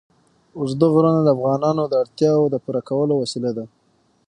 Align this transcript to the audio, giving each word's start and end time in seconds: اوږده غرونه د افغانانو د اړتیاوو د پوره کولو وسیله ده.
اوږده 0.57 0.87
غرونه 0.93 1.19
د 1.23 1.27
افغانانو 1.35 1.83
د 1.89 1.93
اړتیاوو 2.03 2.51
د 2.53 2.55
پوره 2.63 2.81
کولو 2.89 3.13
وسیله 3.21 3.51
ده. 3.57 3.65